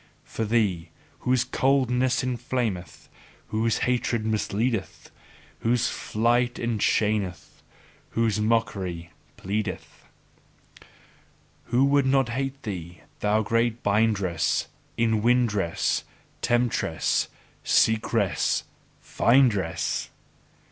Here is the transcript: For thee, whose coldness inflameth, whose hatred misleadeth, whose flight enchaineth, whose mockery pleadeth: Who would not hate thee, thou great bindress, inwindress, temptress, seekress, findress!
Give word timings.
For 0.23 0.45
thee, 0.45 0.89
whose 1.19 1.43
coldness 1.43 2.23
inflameth, 2.23 3.07
whose 3.49 3.77
hatred 3.85 4.25
misleadeth, 4.25 5.11
whose 5.59 5.89
flight 5.89 6.57
enchaineth, 6.57 7.61
whose 8.17 8.39
mockery 8.41 9.11
pleadeth: 9.37 10.05
Who 11.65 11.85
would 11.85 12.07
not 12.07 12.29
hate 12.29 12.63
thee, 12.63 13.01
thou 13.19 13.43
great 13.43 13.83
bindress, 13.83 14.65
inwindress, 14.97 16.03
temptress, 16.41 17.27
seekress, 17.63 18.63
findress! 18.99 20.09